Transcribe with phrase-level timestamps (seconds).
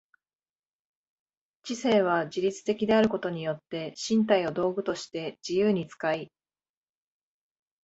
[1.61, 6.31] 知性は自律的であることによって身体を道具として自由に使い、